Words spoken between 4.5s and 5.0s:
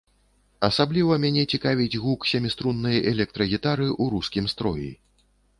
строі.